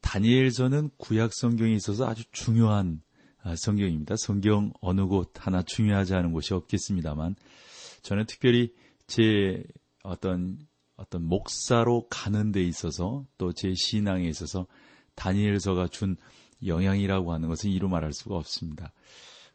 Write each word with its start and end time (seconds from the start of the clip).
다니엘서는 0.00 0.90
구약 0.96 1.32
성경에 1.34 1.72
있어서 1.74 2.06
아주 2.06 2.24
중요한 2.32 3.02
아, 3.42 3.54
성경입니다. 3.56 4.16
성경 4.18 4.72
어느 4.80 5.06
곳 5.06 5.32
하나 5.38 5.62
중요하지 5.62 6.14
않은 6.14 6.32
곳이 6.32 6.54
없겠습니다만 6.54 7.36
저는 8.02 8.26
특별히 8.26 8.72
제 9.06 9.62
어떤 10.02 10.58
어떤 10.96 11.22
목사로 11.24 12.08
가는 12.08 12.50
데 12.52 12.62
있어서 12.62 13.24
또 13.38 13.52
제 13.52 13.72
신앙에 13.74 14.28
있어서 14.28 14.66
다니엘서가 15.14 15.88
준 15.88 16.16
영향이라고 16.66 17.32
하는 17.32 17.48
것은 17.48 17.70
이루 17.70 17.88
말할 17.88 18.12
수가 18.12 18.36
없습니다. 18.36 18.92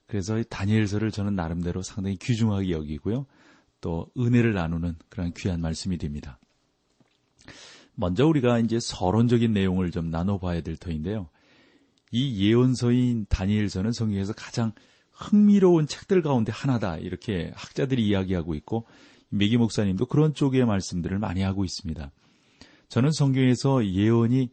그래서 0.08 0.42
다니엘서를 0.44 1.12
저는 1.12 1.36
나름대로 1.36 1.82
상당히 1.82 2.18
귀중하게 2.18 2.72
여기고요. 2.72 3.26
또 3.82 4.08
은혜를 4.18 4.54
나누는 4.54 4.96
그런 5.10 5.34
귀한 5.34 5.60
말씀이 5.60 5.98
됩니다. 5.98 6.40
먼저 7.96 8.26
우리가 8.26 8.60
이제 8.60 8.80
서론적인 8.80 9.54
내용을 9.54 9.92
좀 9.92 10.10
나눠봐야 10.10 10.62
될 10.62 10.78
터인데요. 10.78 11.30
이 12.12 12.46
예언서인 12.46 13.26
다니엘서는 13.30 13.92
성경에서 13.92 14.34
가장 14.34 14.72
흥미로운 15.12 15.88
책들 15.88 16.22
가운데 16.22 16.52
하나다 16.52 16.98
이렇게 16.98 17.52
학자들이 17.56 18.06
이야기하고 18.08 18.56
있고 18.56 18.86
메기 19.30 19.58
목사님도 19.58 20.06
그런 20.08 20.34
쪽의 20.34 20.66
말씀들을 20.66 21.18
많이 21.20 21.42
하고 21.42 21.64
있습니다. 21.64 22.12
저는 22.90 23.12
성경에서 23.12 23.86
예언이 23.86 24.50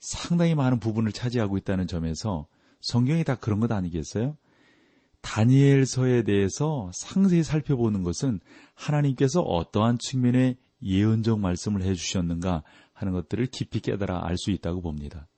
상당히 0.00 0.54
많은 0.54 0.80
부분을 0.80 1.12
차지하고 1.12 1.56
있다는 1.56 1.86
점에서 1.86 2.46
성경이 2.80 3.24
다 3.24 3.36
그런 3.36 3.60
것 3.60 3.70
아니겠어요? 3.70 4.36
다니엘서에 5.20 6.22
대해서 6.24 6.90
상세히 6.92 7.42
살펴보는 7.42 8.02
것은 8.02 8.40
하나님께서 8.74 9.40
어떠한 9.40 9.98
측면의 9.98 10.56
예언적 10.82 11.40
말씀을 11.40 11.82
해주셨는가 11.82 12.62
하는 12.94 13.12
것들을 13.12 13.46
깊이 13.46 13.80
깨달아 13.80 14.26
알 14.26 14.36
수 14.38 14.50
있다고 14.50 14.80
봅니다. 14.80 15.28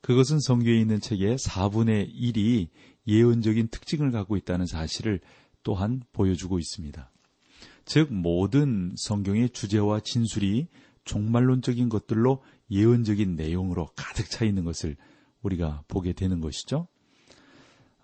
그것은 0.00 0.40
성경에 0.40 0.78
있는 0.78 1.00
책의 1.00 1.36
4분의 1.36 2.14
1이 2.14 2.68
예언적인 3.06 3.68
특징을 3.68 4.10
갖고 4.10 4.36
있다는 4.36 4.66
사실을 4.66 5.20
또한 5.62 6.02
보여주고 6.12 6.58
있습니다. 6.58 7.10
즉, 7.84 8.12
모든 8.12 8.94
성경의 8.96 9.50
주제와 9.50 10.00
진술이 10.00 10.68
종말론적인 11.04 11.88
것들로 11.88 12.42
예언적인 12.70 13.34
내용으로 13.34 13.88
가득 13.96 14.30
차 14.30 14.44
있는 14.44 14.64
것을 14.64 14.96
우리가 15.42 15.82
보게 15.88 16.12
되는 16.12 16.40
것이죠. 16.40 16.86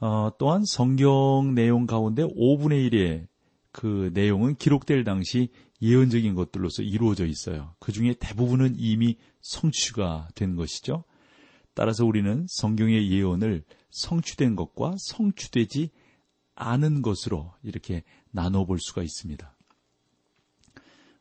어, 0.01 0.31
또한 0.39 0.65
성경 0.65 1.55
내용 1.55 1.87
가운데 1.87 2.23
5분의 2.23 2.91
1의 2.91 3.27
그 3.73 4.11
내용은 4.15 4.55
기록될 4.55 5.05
당시 5.05 5.51
예언적인 5.85 6.35
것들로서 6.35 6.83
이루어져 6.83 7.27
있어요. 7.27 7.75
그 7.79 7.93
중에 7.93 8.15
대부분은 8.19 8.77
이미 8.79 9.19
성취가 9.43 10.29
된 10.35 10.57
것이죠. 10.57 11.05
따라서 11.75 12.07
우리는 12.07 12.47
성경의 12.49 13.11
예언을 13.11 13.65
성취된 13.91 14.57
것과 14.57 14.97
성취되지 14.99 15.91
않은 16.55 17.03
것으로 17.03 17.53
이렇게 17.63 18.03
나눠볼 18.31 18.79
수가 18.81 19.03
있습니다. 19.03 19.55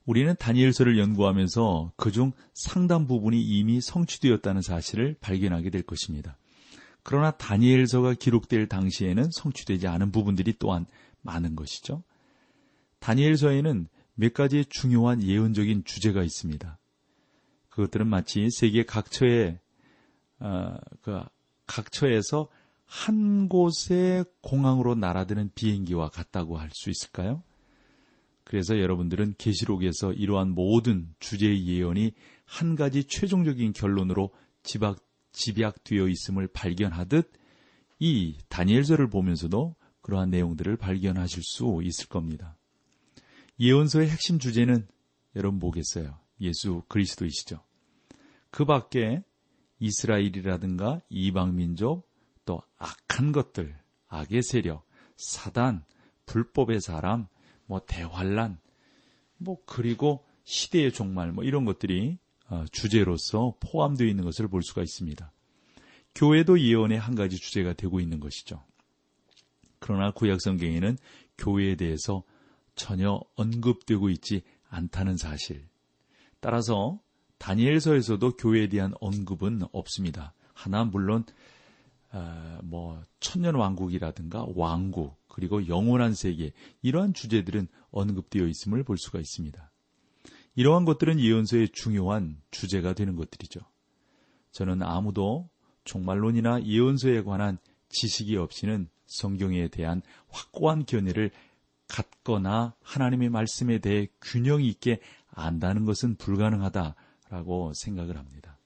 우리는 0.05 0.33
다니엘서를 0.37 0.97
연구하면서 0.97 1.93
그중 1.97 2.31
상당 2.53 3.07
부분이 3.07 3.41
이미 3.41 3.81
성취되었다는 3.81 4.61
사실을 4.61 5.15
발견하게 5.19 5.71
될 5.71 5.81
것입니다. 5.81 6.37
그러나 7.03 7.31
다니엘서가 7.31 8.13
기록될 8.13 8.67
당시에는 8.67 9.29
성취되지 9.31 9.87
않은 9.87 10.11
부분들이 10.11 10.53
또한 10.57 10.85
많은 11.21 11.55
것이죠. 11.55 12.03
다니엘서에는 12.99 13.87
몇 14.15 14.33
가지의 14.33 14.65
중요한 14.69 15.23
예언적인 15.23 15.85
주제가 15.85 16.23
있습니다. 16.23 16.77
그것들은 17.69 18.07
마치 18.07 18.47
세계 18.51 18.83
각처에 18.83 19.59
어, 20.39 20.75
그 21.01 21.21
각처에서 21.65 22.49
한 22.85 23.49
곳의 23.49 24.25
공항으로 24.41 24.93
날아드는 24.95 25.51
비행기와 25.55 26.09
같다고 26.09 26.57
할 26.57 26.69
수 26.73 26.89
있을까요? 26.89 27.43
그래서 28.43 28.77
여러분들은 28.77 29.35
계시록에서 29.37 30.13
이러한 30.13 30.49
모든 30.49 31.13
주제의 31.19 31.65
예언이 31.65 32.11
한 32.45 32.75
가지 32.75 33.05
최종적인 33.05 33.73
결론으로 33.73 34.31
집약, 34.63 34.99
집약되어 35.31 36.07
있음을 36.07 36.49
발견하듯 36.49 37.31
이 37.99 38.37
다니엘서를 38.49 39.09
보면서도 39.09 39.75
그러한 40.01 40.29
내용들을 40.29 40.75
발견하실 40.77 41.41
수 41.41 41.79
있을 41.83 42.07
겁니다. 42.07 42.57
예언서의 43.59 44.09
핵심 44.09 44.39
주제는 44.39 44.87
여러분 45.35 45.59
뭐겠어요? 45.59 46.19
예수 46.41 46.83
그리스도이시죠. 46.87 47.63
그 48.49 48.65
밖에 48.65 49.23
이스라엘이라든가 49.79 51.01
이방민족, 51.09 52.09
또 52.45 52.61
악한 52.77 53.31
것들, 53.31 53.77
악의 54.07 54.43
세력, 54.43 54.85
사단, 55.17 55.85
불법의 56.25 56.81
사람, 56.81 57.27
뭐 57.65 57.81
대환란, 57.85 58.59
뭐 59.37 59.57
그리고 59.65 60.25
시대의 60.43 60.91
종말 60.91 61.31
뭐 61.31 61.43
이런 61.43 61.65
것들이 61.65 62.17
어, 62.49 62.65
주제로서 62.71 63.55
포함되어 63.59 64.07
있는 64.07 64.23
것을 64.23 64.47
볼 64.47 64.61
수가 64.63 64.81
있습니다. 64.81 65.31
교회도 66.15 66.59
예언의 66.59 66.99
한 66.99 67.15
가지 67.15 67.37
주제가 67.37 67.73
되고 67.73 67.99
있는 67.99 68.19
것이죠. 68.19 68.63
그러나 69.79 70.11
구약 70.11 70.41
성경에는 70.41 70.97
교회에 71.37 71.75
대해서 71.75 72.23
전혀 72.75 73.19
언급되고 73.35 74.09
있지 74.09 74.41
않다는 74.69 75.17
사실. 75.17 75.67
따라서 76.39 76.99
다니엘서에서도 77.37 78.37
교회에 78.37 78.67
대한 78.67 78.93
언급은 78.99 79.63
없습니다. 79.71 80.33
하나 80.53 80.83
물론 80.83 81.25
어, 82.11 82.59
뭐 82.63 83.01
천년 83.19 83.55
왕국이라든가 83.55 84.45
왕국 84.55 85.17
그리고 85.27 85.67
영원한 85.67 86.13
세계 86.13 86.51
이러한 86.81 87.13
주제들은 87.13 87.67
언급되어 87.91 88.45
있음을 88.45 88.83
볼 88.83 88.97
수가 88.97 89.19
있습니다. 89.19 89.71
이러한 90.55 90.85
것들은 90.85 91.19
예언서의 91.19 91.69
중요한 91.69 92.39
주제가 92.51 92.93
되는 92.93 93.15
것들이죠. 93.15 93.59
저는 94.51 94.83
아무도 94.83 95.49
종말론이나 95.85 96.63
예언서에 96.63 97.23
관한 97.23 97.57
지식이 97.89 98.37
없이는 98.37 98.87
성경에 99.05 99.67
대한 99.67 100.01
확고한 100.29 100.85
견해를 100.85 101.31
갖거나 101.87 102.75
하나님의 102.81 103.29
말씀에 103.29 103.79
대해 103.79 104.07
균형 104.21 104.63
있게 104.63 104.99
안다는 105.31 105.85
것은 105.85 106.15
불가능하다라고 106.15 107.73
생각을 107.75 108.17
합니다. 108.17 108.57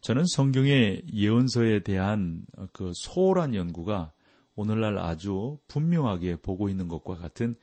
저는 0.00 0.24
성경의 0.26 1.02
예언서에 1.12 1.82
대한 1.82 2.44
그 2.72 2.92
소홀한 2.94 3.54
연구가 3.54 4.12
오늘날 4.54 4.98
아주 4.98 5.58
분명하게 5.68 6.36
보고 6.36 6.68
있는 6.68 6.88
것과 6.88 7.16
같은 7.16 7.54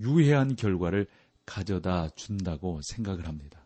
유해한 0.00 0.56
결과를 0.56 1.06
가져다 1.46 2.10
준다고 2.10 2.80
생각을 2.82 3.26
합니다. 3.26 3.64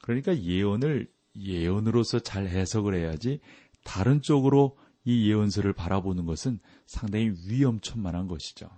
그러니까 0.00 0.36
예언을 0.36 1.10
예언으로서 1.36 2.20
잘 2.20 2.46
해석을 2.46 2.94
해야지 2.94 3.40
다른 3.84 4.22
쪽으로 4.22 4.76
이 5.04 5.28
예언서를 5.28 5.72
바라보는 5.72 6.26
것은 6.26 6.60
상당히 6.86 7.32
위험천만한 7.48 8.28
것이죠. 8.28 8.70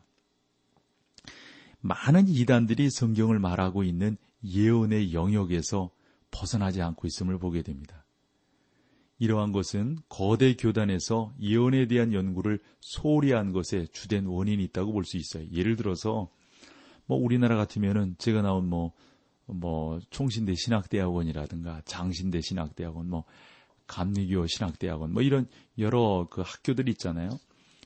많은 1.85 2.29
이단들이 2.29 2.89
성경을 2.89 3.39
말하고 3.39 3.85
있는 3.85 4.17
예언의 4.43 5.13
영역에서 5.13 5.91
벗어나지 6.31 6.81
않고 6.81 7.07
있음을 7.07 7.39
보게 7.39 7.61
됩니다. 7.61 8.07
이러한 9.19 9.53
것은 9.53 9.99
거대 10.09 10.57
교단에서 10.57 11.35
예언에 11.41 11.87
대한 11.87 12.15
연구를 12.15 12.59
소홀히 12.81 13.33
한 13.33 13.53
것에 13.53 13.87
주된 13.93 14.25
원인이 14.25 14.65
있다고 14.65 14.93
볼 14.93 15.05
수 15.05 15.19
있어요. 15.19 15.47
예를 15.53 15.77
들어서 15.77 16.31
뭐 17.05 17.19
우리나라 17.19 17.55
같으면은 17.57 18.17
제가 18.17 18.41
나온 18.41 18.67
뭐, 18.67 18.93
뭐 19.45 20.01
총신대 20.09 20.55
신학대학원이라든가 20.55 21.83
장신대 21.85 22.41
신학대학원, 22.41 23.11
뭐 23.11 23.25
감리교 23.87 24.47
신학대학원, 24.47 25.13
뭐 25.13 25.23
이런 25.23 25.47
여러 25.77 26.29
그 26.31 26.41
학교들 26.41 26.89
있잖아요. 26.89 27.29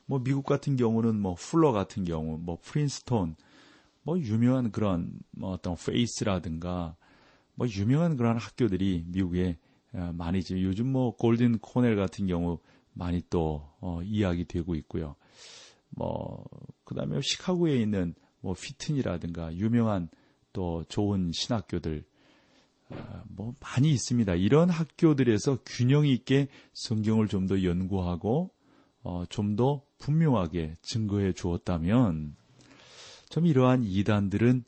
뭐 0.05 0.23
미국 0.23 0.45
같은 0.45 0.77
경우는 0.77 1.19
뭐 1.19 1.35
풀러 1.35 1.73
같은 1.73 2.05
경우, 2.05 2.37
뭐 2.37 2.57
프린스톤, 2.61 3.35
뭐 4.09 4.19
유명한 4.19 4.71
그런 4.71 5.11
뭐 5.29 5.51
어떤 5.51 5.75
페이스라든가 5.75 6.95
뭐 7.53 7.67
유명한 7.67 8.17
그런 8.17 8.37
학교들이 8.37 9.03
미국에 9.05 9.59
어, 9.93 10.11
많이 10.15 10.41
지금 10.41 10.63
요즘 10.63 10.91
뭐 10.91 11.15
골든 11.15 11.59
코넬 11.59 11.95
같은 11.95 12.25
경우 12.25 12.57
많이 12.93 13.21
또 13.29 13.69
어, 13.81 14.01
이야기 14.03 14.45
되고 14.45 14.73
있고요. 14.73 15.15
뭐 15.89 16.43
그다음에 16.85 17.19
시카고에 17.21 17.75
있는 17.79 18.15
뭐 18.41 18.55
피튼이라든가 18.55 19.53
유명한 19.55 20.09
또 20.53 20.83
좋은 20.89 21.31
신학교들 21.31 22.03
어, 22.89 23.23
뭐 23.27 23.53
많이 23.59 23.91
있습니다. 23.91 24.33
이런 24.33 24.71
학교들에서 24.71 25.59
균형 25.67 26.07
있게 26.07 26.47
성경을 26.73 27.27
좀 27.27 27.45
더 27.45 27.63
연구하고 27.63 28.49
어, 29.03 29.23
좀 29.29 29.55
더 29.55 29.83
분명하게 29.99 30.77
증거해 30.81 31.33
주었다면 31.33 32.38
좀 33.29 33.45
이러한 33.45 33.83
이단들은 33.83 34.63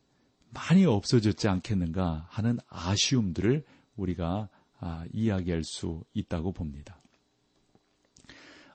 많이 0.54 0.86
없어졌지 0.86 1.48
않겠는가 1.48 2.28
하는 2.30 2.60
아쉬움들을 2.68 3.64
우리가 3.96 4.50
아, 4.80 5.06
이야기할 5.14 5.64
수 5.64 6.04
있다고 6.14 6.52
봅니다. 6.54 7.00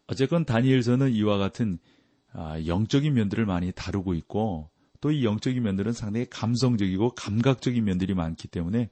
어쨌건 0.07 0.45
다니엘서는 0.45 1.13
이와 1.13 1.39
같은 1.39 1.79
아, 2.33 2.61
영적인 2.65 3.13
면들을 3.15 3.45
많이 3.47 3.73
다루고 3.73 4.15
있고 4.15 4.71
또 5.01 5.11
이 5.13 5.25
영적인 5.25 5.63
면들은 5.63 5.93
상당히 5.93 6.27
감성적이고 6.29 7.11
감각적인 7.11 7.85
면들이 7.85 8.15
많기 8.15 8.49
때문에 8.49 8.91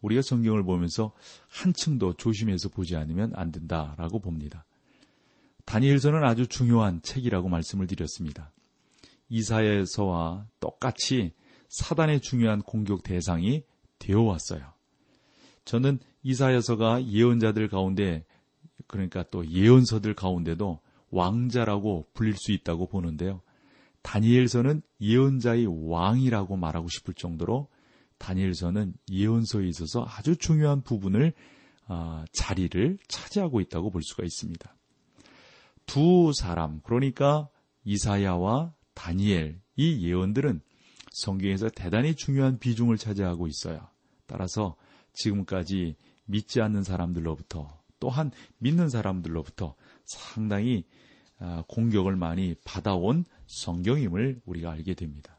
우리가 0.00 0.22
성경을 0.22 0.64
보면서 0.64 1.12
한층 1.48 1.98
더 1.98 2.12
조심해서 2.14 2.68
보지 2.68 2.96
않으면 2.96 3.32
안 3.34 3.52
된다라고 3.52 4.18
봅니다. 4.18 4.64
다니엘서는 5.64 6.24
아주 6.24 6.46
중요한 6.46 7.00
책이라고 7.02 7.48
말씀을 7.48 7.86
드렸습니다. 7.86 8.50
이사야서와 9.28 10.46
똑같이 10.60 11.32
사단의 11.68 12.20
중요한 12.20 12.62
공격 12.62 13.02
대상이 13.02 13.64
되어 13.98 14.22
왔어요. 14.22 14.72
저는 15.64 15.98
이사야서가 16.22 17.06
예언자들 17.06 17.68
가운데 17.68 18.24
그러니까 18.86 19.24
또 19.30 19.46
예언서들 19.46 20.14
가운데도 20.14 20.80
왕자라고 21.10 22.08
불릴 22.12 22.34
수 22.36 22.52
있다고 22.52 22.86
보는데요. 22.88 23.40
다니엘서는 24.02 24.82
예언자의 25.00 25.66
왕이라고 25.88 26.56
말하고 26.56 26.88
싶을 26.88 27.14
정도로 27.14 27.68
다니엘서는 28.18 28.94
예언서에 29.10 29.66
있어서 29.68 30.04
아주 30.06 30.36
중요한 30.36 30.82
부분을 30.82 31.32
아, 31.86 32.24
자리를 32.32 32.98
차지하고 33.08 33.60
있다고 33.60 33.90
볼 33.90 34.02
수가 34.02 34.24
있습니다. 34.24 34.74
두 35.86 36.32
사람 36.34 36.80
그러니까 36.82 37.48
이사야와 37.84 38.72
다니엘 38.94 39.60
이 39.76 40.06
예언들은 40.06 40.60
성경에서 41.12 41.68
대단히 41.70 42.14
중요한 42.14 42.58
비중을 42.58 42.96
차지하고 42.96 43.46
있어요. 43.46 43.88
따라서 44.26 44.76
지금까지 45.12 45.96
믿지 46.24 46.60
않는 46.60 46.82
사람들로부터 46.82 47.80
또한 48.00 48.30
믿는 48.58 48.88
사람들로부터 48.88 49.76
상당히 50.04 50.84
아, 51.38 51.64
공격을 51.68 52.16
많이 52.16 52.54
받아온 52.64 53.24
성경임을 53.46 54.40
우리가 54.44 54.72
알게 54.72 54.94
됩니다. 54.94 55.38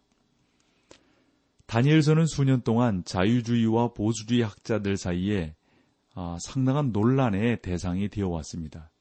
다니엘서는 1.65 2.25
수년 2.27 2.61
동안 2.61 3.03
자유주의와 3.05 3.93
보수주의 3.93 4.41
학자들 4.41 4.97
사이에 4.97 5.55
아, 6.13 6.37
상당한 6.39 6.91
논란의 6.91 7.61
대상이 7.61 8.09
되어 8.09 8.29
왔습니다. 8.29 8.91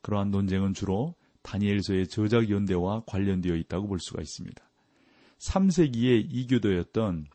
그러한 0.00 0.30
논쟁은 0.30 0.74
주로 0.74 1.14
다니엘서의 1.44 2.08
저작 2.08 2.50
연대와 2.50 3.04
관련되어 3.06 3.54
있다고 3.54 3.86
볼 3.86 4.00
수가 4.00 4.20
있습니다. 4.20 4.62
3세기의 5.38 6.26
이교도였던 6.30 7.26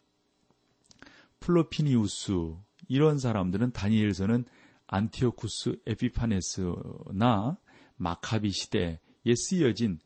포르피리우스 1.40 2.56
이런 2.88 3.18
사람들은 3.20 3.72
다니엘서는 3.72 4.46
안티오쿠스 4.88 5.82
에피파네스나 5.86 7.58
마카비 7.96 8.52
시대에 8.52 8.98
쓰여진 9.36 10.00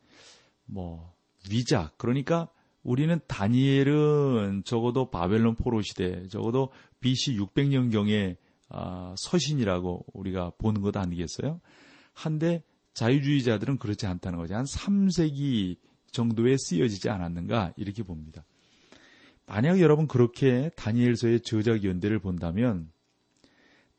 뭐 0.66 1.12
위작 1.50 1.96
그러니까 1.98 2.48
우리는 2.82 3.18
다니엘은 3.26 4.64
적어도 4.64 5.10
바벨론 5.10 5.54
포로 5.54 5.80
시대 5.80 6.28
적어도 6.28 6.70
BC 7.00 7.38
600년경의 7.38 8.36
아, 8.68 9.14
서신이라고 9.16 10.06
우리가 10.12 10.52
보는 10.58 10.82
것 10.82 10.96
아니겠어요? 10.96 11.60
한데 12.12 12.62
자유주의자들은 12.94 13.78
그렇지 13.78 14.06
않다는 14.06 14.38
거죠. 14.38 14.54
한 14.54 14.64
3세기 14.64 15.76
정도에 16.10 16.56
쓰여지지 16.56 17.10
않았는가 17.10 17.74
이렇게 17.76 18.02
봅니다. 18.02 18.44
만약 19.46 19.80
여러분 19.80 20.06
그렇게 20.06 20.70
다니엘서의 20.76 21.40
저작 21.40 21.84
연대를 21.84 22.18
본다면 22.20 22.90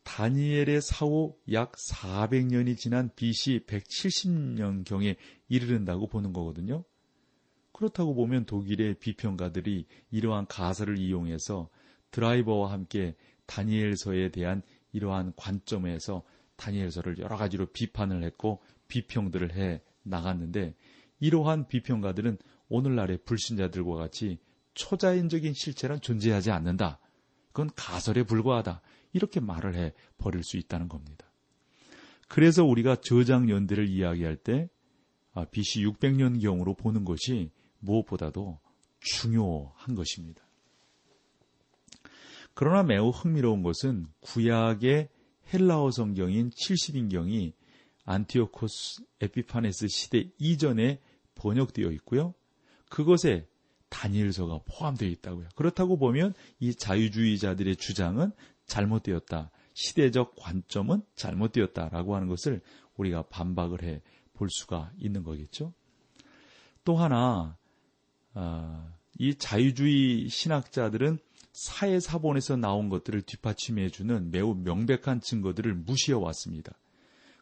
다니엘의 0.03 0.81
사후 0.81 1.35
약 1.51 1.73
400년이 1.73 2.77
지난 2.77 3.09
BC 3.15 3.65
170년경에 3.67 5.17
이르른다고 5.49 6.07
보는 6.07 6.31
거거든요. 6.31 6.83
그렇다고 7.73 8.15
보면 8.15 8.45
독일의 8.45 8.95
비평가들이 8.99 9.85
이러한 10.11 10.47
가설을 10.47 10.97
이용해서 10.97 11.69
드라이버와 12.11 12.71
함께 12.71 13.15
다니엘서에 13.47 14.29
대한 14.29 14.61
이러한 14.93 15.33
관점에서 15.35 16.23
다니엘서를 16.55 17.17
여러 17.19 17.35
가지로 17.35 17.65
비판을 17.65 18.23
했고 18.23 18.61
비평들을 18.87 19.55
해 19.55 19.81
나갔는데 20.03 20.75
이러한 21.19 21.67
비평가들은 21.67 22.37
오늘날의 22.69 23.19
불신자들과 23.25 23.95
같이 23.95 24.39
초자연적인 24.73 25.53
실체는 25.53 26.01
존재하지 26.01 26.51
않는다. 26.51 26.99
그건 27.47 27.69
가설에 27.75 28.23
불과하다. 28.23 28.81
이렇게 29.13 29.39
말을 29.39 29.75
해 29.75 29.93
버릴 30.17 30.43
수 30.43 30.57
있다는 30.57 30.89
겁니다. 30.89 31.25
그래서 32.27 32.65
우리가 32.65 32.97
저장 33.01 33.49
연대를 33.49 33.87
이야기할 33.87 34.35
때 34.35 34.69
BC 35.51 35.85
600년경으로 35.85 36.77
보는 36.77 37.05
것이 37.05 37.51
무엇보다도 37.79 38.59
중요한 38.99 39.95
것입니다. 39.95 40.43
그러나 42.53 42.83
매우 42.83 43.09
흥미로운 43.09 43.63
것은 43.63 44.07
구약의 44.21 45.09
헬라어 45.53 45.91
성경인 45.91 46.49
70인경이 46.49 47.53
안티오코스 48.05 49.03
에피파네스 49.21 49.87
시대 49.87 50.29
이전에 50.37 50.99
번역되어 51.35 51.91
있고요. 51.91 52.33
그것에 52.89 53.47
다니엘서가 53.89 54.61
포함되어 54.65 55.09
있다고요. 55.09 55.49
그렇다고 55.55 55.97
보면 55.97 56.33
이 56.59 56.73
자유주의자들의 56.73 57.75
주장은 57.75 58.31
잘못되었다. 58.67 59.51
시대적 59.73 60.35
관점은 60.37 61.01
잘못되었다라고 61.15 62.15
하는 62.15 62.27
것을 62.27 62.61
우리가 62.97 63.23
반박을 63.23 63.83
해 63.83 64.01
볼 64.35 64.49
수가 64.49 64.91
있는 64.97 65.23
거겠죠. 65.23 65.73
또 66.83 66.95
하나 66.97 67.57
어, 68.33 68.93
이 69.17 69.35
자유주의 69.35 70.29
신학자들은 70.29 71.17
사회사본에서 71.53 72.57
나온 72.57 72.89
것들을 72.89 73.21
뒷받침해주는 73.21 74.29
매우 74.29 74.53
명백한 74.55 75.21
증거들을 75.21 75.73
무시해 75.73 76.15
왔습니다. 76.17 76.77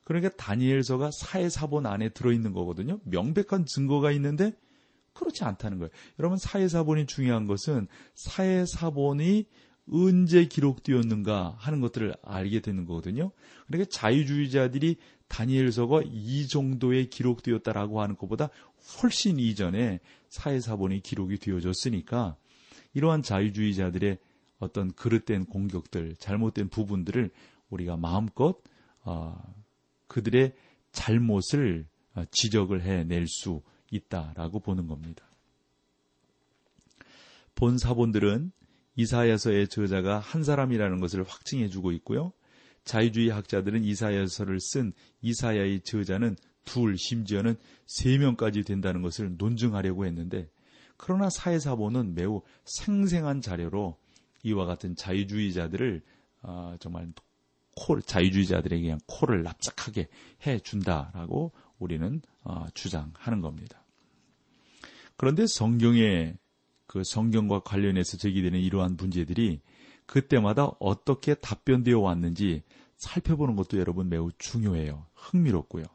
그러니까 0.03 0.29
다니엘서가 0.36 1.12
사회사본 1.12 1.86
안에 1.86 2.10
들어있는 2.10 2.53
거거든요. 2.53 3.00
명백한 3.05 3.65
증거가 3.65 4.12
있는데 4.12 4.53
그렇지 5.13 5.43
않다는 5.43 5.77
거예요. 5.77 5.89
여러분 6.19 6.38
사회사본이 6.38 7.05
중요한 7.05 7.48
것은 7.48 7.88
사회사본이 8.15 9.45
언제 9.91 10.45
기록되었는가 10.45 11.55
하는 11.57 11.81
것들을 11.81 12.15
알게 12.24 12.62
되는 12.62 12.86
거거든요. 12.86 13.31
그러니까 13.67 13.89
자유주의자들이 13.91 14.98
다니엘서가 15.27 16.01
이 16.05 16.48
정도에 16.48 17.05
기록되었다라고 17.05 18.01
하는 18.01 18.15
것보다 18.15 18.50
훨씬 19.01 19.39
이전에 19.39 20.00
사회사본이 20.29 21.01
기록이 21.01 21.38
되어졌으니까 21.38 22.36
이러한 22.93 23.24
자유주의자들의 23.24 24.17
어떤 24.60 24.93
그릇된 24.93 25.45
공격들, 25.45 26.15
잘못된 26.17 26.69
부분들을 26.69 27.31
우리가 27.69 27.98
마음껏 27.98 28.57
어, 29.03 29.36
그들의 30.13 30.53
잘못을 30.91 31.88
어, 32.13 32.24
지적을 32.29 32.84
해낼 32.84 33.27
수 33.27 33.63
있다라고 33.89 34.60
보는 34.60 34.86
겁니다. 34.86 35.25
본 37.55 37.79
사본들은 37.79 38.51
이사야서의 38.96 39.70
저자가 39.70 40.20
한 40.20 40.43
사람이라는 40.43 41.00
것을 41.00 41.24
확증해 41.24 41.67
주고 41.70 41.91
있고요. 41.93 42.32
자유주의 42.84 43.29
학자들은 43.29 43.84
이사야서를 43.84 44.60
쓴 44.60 44.93
이사야의 45.22 45.82
저자는 45.82 46.36
둘, 46.63 46.96
심지어는 46.96 47.55
세 47.88 48.17
명까지 48.20 48.63
된다는 48.63 49.01
것을 49.01 49.36
논증하려고 49.38 50.05
했는데, 50.05 50.48
그러나 50.96 51.29
사회사본은 51.32 52.13
매우 52.13 52.41
생생한 52.65 53.41
자료로 53.41 53.98
이와 54.43 54.65
같은 54.65 54.96
자유주의자들을 54.96 56.03
어, 56.43 56.75
정말 56.79 57.12
코, 57.75 57.99
자유주의자들에게 57.99 58.81
그냥 58.81 58.99
코를 59.07 59.43
납작하게 59.43 60.07
해 60.45 60.59
준다라고 60.59 61.51
우리는 61.79 62.21
어, 62.43 62.65
주장하는 62.73 63.41
겁니다. 63.41 63.83
그런데 65.17 65.45
성경에 65.47 66.35
그 66.87 67.03
성경과 67.03 67.61
관련해서 67.61 68.17
제기되는 68.17 68.59
이러한 68.59 68.97
문제들이 68.97 69.61
그때마다 70.05 70.71
어떻게 70.79 71.33
답변되어 71.33 71.99
왔는지 71.99 72.63
살펴보는 72.97 73.55
것도 73.55 73.79
여러분 73.79 74.09
매우 74.09 74.31
중요해요. 74.37 75.05
흥미롭고요. 75.15 75.85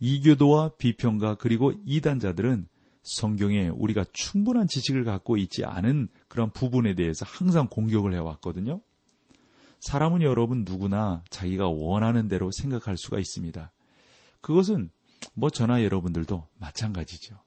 이교도와 0.00 0.76
비평가 0.78 1.34
그리고 1.36 1.72
이단자들은 1.84 2.68
성경에 3.02 3.68
우리가 3.68 4.04
충분한 4.12 4.68
지식을 4.68 5.04
갖고 5.04 5.36
있지 5.36 5.64
않은 5.64 6.08
그런 6.28 6.50
부분에 6.50 6.94
대해서 6.94 7.24
항상 7.26 7.68
공격을 7.68 8.14
해왔거든요. 8.14 8.80
사람은 9.80 10.22
여러분 10.22 10.64
누구나 10.64 11.22
자기가 11.30 11.68
원하는 11.68 12.28
대로 12.28 12.50
생각할 12.50 12.96
수가 12.96 13.18
있습니다. 13.18 13.72
그것은 14.40 14.90
뭐 15.34 15.50
저나 15.50 15.82
여러분들도 15.84 16.46
마찬가지죠. 16.58 17.38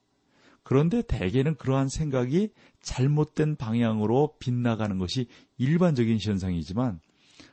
그런데 0.62 1.02
대개는 1.02 1.56
그러한 1.56 1.88
생각이 1.88 2.50
잘못된 2.80 3.56
방향으로 3.56 4.36
빗나가는 4.38 4.96
것이 4.98 5.26
일반적인 5.58 6.18
현상이지만 6.20 7.00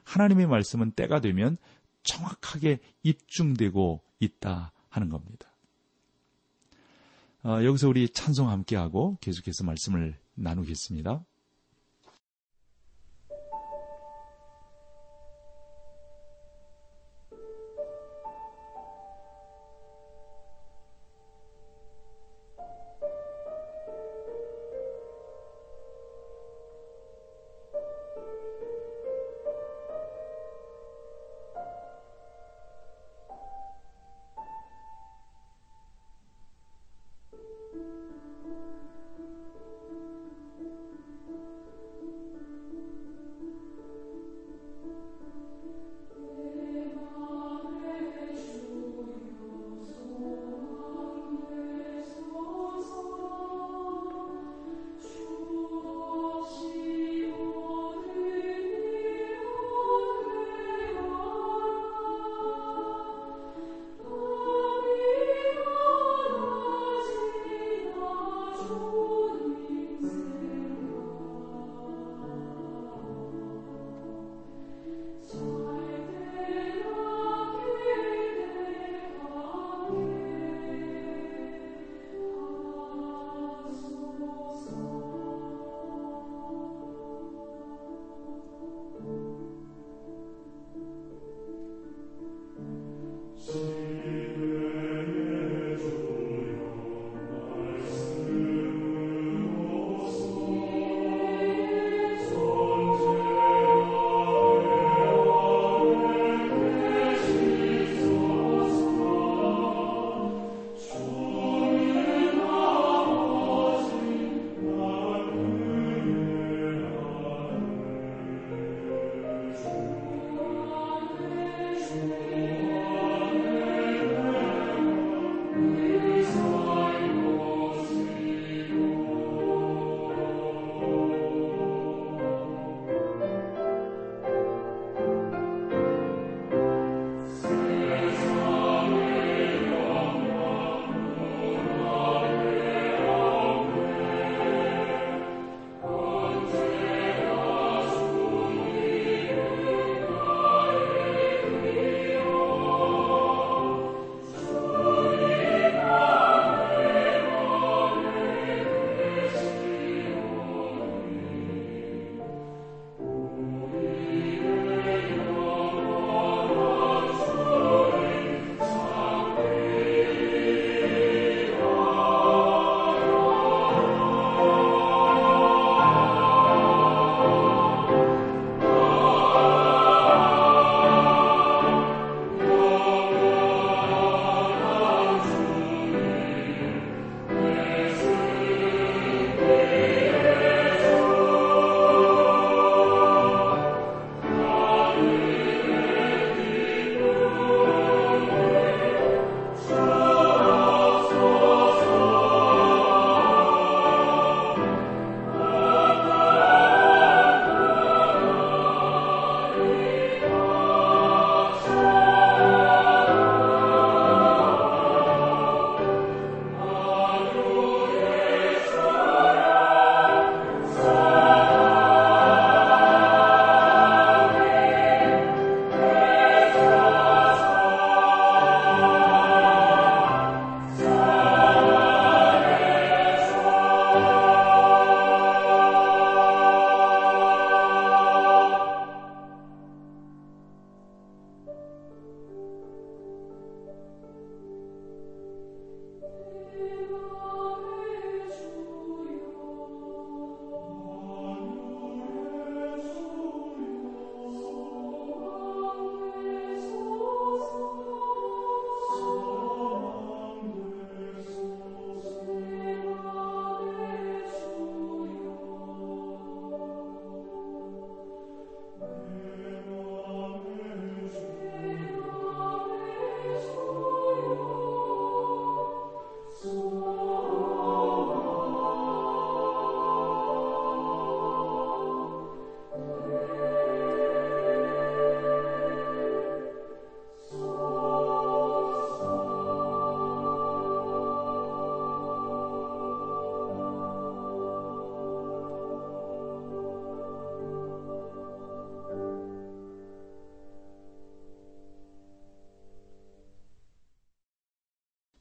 하나님의 0.03 0.47
말씀은 0.47 0.91
때가 0.91 1.19
되면 1.19 1.57
정확하게 2.03 2.79
입증되고 3.03 4.01
있다 4.19 4.71
하는 4.89 5.09
겁니다. 5.09 5.47
어, 7.43 7.63
여기서 7.63 7.87
우리 7.87 8.09
찬송 8.09 8.49
함께하고 8.49 9.17
계속해서 9.21 9.63
말씀을 9.63 10.17
나누겠습니다. 10.35 11.23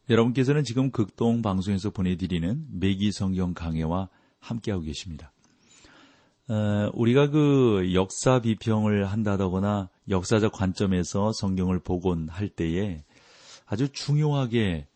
여러분께서는 0.08 0.64
지금 0.64 0.90
극동 0.90 1.42
방송에서 1.42 1.90
보내드리는 1.90 2.66
매기 2.70 3.12
성경 3.12 3.52
강해와 3.52 4.08
함께하고 4.40 4.82
계십니다. 4.82 5.32
어, 6.48 6.90
우리가 6.94 7.28
그 7.28 7.92
역사 7.92 8.40
비평을 8.40 9.04
한다거나 9.04 9.90
역사적 10.08 10.52
관점에서 10.52 11.32
성경을 11.32 11.80
보곤 11.80 12.28
할 12.30 12.48
때에 12.48 13.04
아주 13.66 13.90
중요하게 13.92 14.86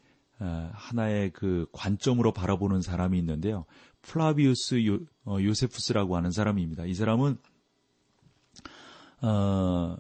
어, 0.41 0.71
하나의 0.73 1.31
그 1.31 1.67
관점으로 1.73 2.33
바라보는 2.33 2.81
사람이 2.81 3.19
있는데요. 3.19 3.67
플라비우스 4.01 4.87
요, 4.87 4.99
어, 5.27 5.37
요세푸스라고 5.41 6.17
하는 6.17 6.31
사람입니다. 6.31 6.87
이 6.87 6.95
사람은 6.95 7.37
어, 9.21 9.97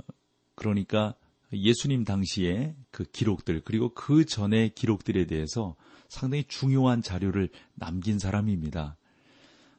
그러니까 0.54 1.14
예수님 1.52 2.04
당시의 2.04 2.74
그 2.90 3.04
기록들 3.04 3.62
그리고 3.64 3.92
그 3.94 4.24
전의 4.24 4.74
기록들에 4.74 5.26
대해서 5.26 5.76
상당히 6.08 6.44
중요한 6.44 7.02
자료를 7.02 7.48
남긴 7.74 8.18
사람입니다. 8.18 8.96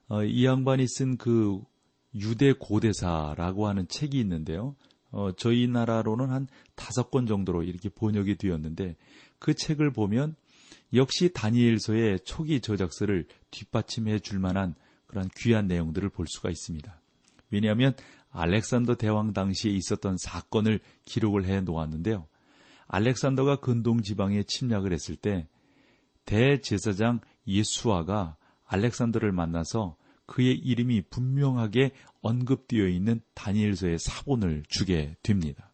어, 0.07 0.23
이 0.23 0.45
양반이 0.45 0.85
쓴 0.87 1.17
그 1.17 1.61
유대 2.15 2.53
고대사라고 2.53 3.67
하는 3.67 3.87
책이 3.87 4.19
있는데요. 4.19 4.75
어, 5.11 5.31
저희 5.33 5.67
나라로는 5.67 6.29
한 6.29 6.47
다섯 6.75 7.11
권 7.11 7.27
정도로 7.27 7.63
이렇게 7.63 7.89
번역이 7.89 8.35
되었는데 8.37 8.95
그 9.39 9.53
책을 9.53 9.91
보면 9.91 10.35
역시 10.93 11.31
다니엘서의 11.33 12.19
초기 12.23 12.61
저작서를 12.61 13.27
뒷받침해 13.51 14.19
줄 14.19 14.39
만한 14.39 14.75
그런 15.07 15.29
귀한 15.37 15.67
내용들을 15.67 16.09
볼 16.09 16.25
수가 16.27 16.49
있습니다. 16.49 16.99
왜냐하면 17.51 17.93
알렉산더 18.33 18.95
대왕 18.95 19.33
당시에 19.33 19.71
있었던 19.71 20.17
사건을 20.17 20.79
기록을 21.05 21.45
해 21.45 21.61
놓았는데요. 21.61 22.27
알렉산더가 22.87 23.57
근동 23.57 24.01
지방에 24.01 24.43
침략을 24.43 24.91
했을 24.91 25.15
때 25.15 25.47
대제사장 26.25 27.21
예수아가 27.47 28.35
알렉산더를 28.65 29.31
만나서 29.31 29.95
그의 30.25 30.57
이름이 30.57 31.03
분명하게 31.09 31.91
언급되어 32.21 32.87
있는 32.87 33.21
다니엘서의 33.35 33.99
사본을 33.99 34.63
주게 34.67 35.15
됩니다. 35.21 35.71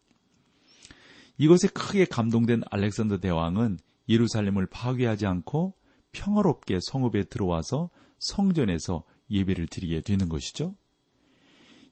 이것에 1.38 1.68
크게 1.68 2.04
감동된 2.04 2.62
알렉산더 2.70 3.18
대왕은 3.18 3.78
예루살렘을 4.08 4.66
파괴하지 4.66 5.26
않고 5.26 5.74
평화롭게 6.12 6.78
성읍에 6.82 7.24
들어와서 7.24 7.90
성전에서 8.18 9.04
예배를 9.30 9.68
드리게 9.68 10.00
되는 10.02 10.28
것이죠. 10.28 10.74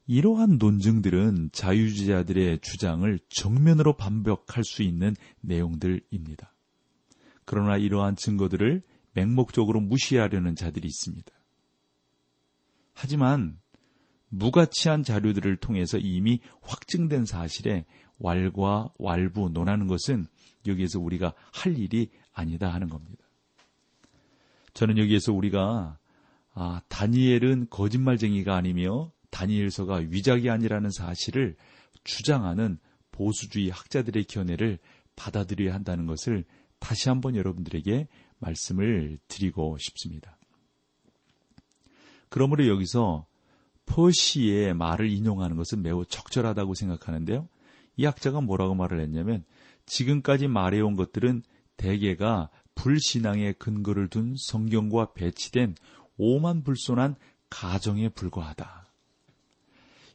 이러한 0.09 0.57
논증들은 0.57 1.51
자유주의자들의 1.53 2.61
주장을 2.61 3.19
정면으로 3.29 3.93
반박할 3.93 4.65
수 4.65 4.83
있는 4.83 5.15
내용들입니다. 5.43 6.55
그러나 7.45 7.77
이러한 7.77 8.17
증거들을 8.17 8.83
맹목적으로 9.13 9.81
무시하려는 9.81 10.55
자들이 10.55 10.87
있습니다. 10.89 11.31
하지만 12.95 13.61
무가치한 14.31 15.03
자료들을 15.03 15.57
통해서 15.59 15.99
이미 15.99 16.41
확증된 16.63 17.27
사실에 17.27 17.85
왈과 18.19 18.95
왈부 18.99 19.51
논하는 19.51 19.89
것은 19.89 20.27
여기에서 20.67 21.01
우리가 21.01 21.35
할 21.53 21.79
일이 21.79 22.11
아니다 22.33 22.73
하는 22.73 22.89
겁니다. 22.89 23.25
저는 24.73 24.97
여기에서 24.97 25.35
우리가 25.35 25.99
아, 26.55 26.81
다니엘은 26.89 27.69
거짓말쟁이가 27.69 28.57
아니며 28.57 29.13
다니엘서가 29.31 29.97
위작이 30.09 30.51
아니라는 30.51 30.91
사실을 30.91 31.57
주장하는 32.05 32.79
보수주의 33.13 33.71
학자들의 33.71 34.25
견해를 34.25 34.79
받아들여야 35.17 35.75
한다는 35.75 36.07
것을 36.07 36.45
다시 36.79 37.09
한번 37.09 37.35
여러분들에게 37.37 38.09
말씀을 38.39 39.19
드리고 39.29 39.77
싶습니다. 39.79 40.39
그러므로 42.29 42.69
여기서 42.69 43.27
퍼시의 43.87 44.75
말을 44.75 45.11
인용하는 45.11 45.57
것은 45.57 45.83
매우 45.83 46.05
적절하다고 46.05 46.75
생각하는데요. 46.75 47.49
이 47.97 48.05
학자가 48.05 48.41
뭐라고 48.41 48.75
말을 48.75 49.01
했냐면 49.01 49.45
지금까지 49.87 50.47
말해온 50.47 50.95
것들은 50.95 51.43
대개가 51.77 52.51
불신앙의 52.75 53.55
근거를 53.55 54.09
둔 54.09 54.35
성경과 54.37 55.15
배치된 55.15 55.75
오만 56.17 56.63
불손한 56.63 57.17
가정에 57.51 58.09
불과하다. 58.11 58.78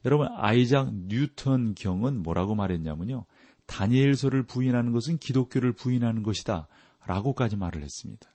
여러분 0.05 0.27
아이작 0.35 0.93
뉴턴 0.93 1.75
경은 1.75 2.23
뭐라고 2.23 2.55
말했냐면요. 2.55 3.25
다니엘서를 3.65 4.43
부인하는 4.43 4.91
것은 4.91 5.17
기독교를 5.17 5.73
부인하는 5.73 6.23
것이다. 6.23 6.67
라고까지 7.05 7.55
말을 7.55 7.81
했습니다. 7.81 8.33